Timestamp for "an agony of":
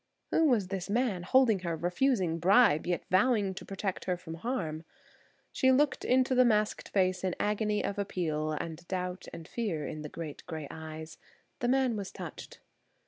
7.33-7.99